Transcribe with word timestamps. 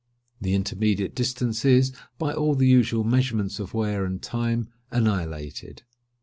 The 0.41 0.55
intermediate 0.55 1.13
distance 1.13 1.63
is, 1.63 1.93
by 2.17 2.33
all 2.33 2.55
the 2.55 2.65
usual 2.67 3.03
measurements 3.03 3.59
of 3.59 3.75
wear 3.75 4.03
and 4.03 4.19
time, 4.19 4.69
annihilated. 4.89 5.83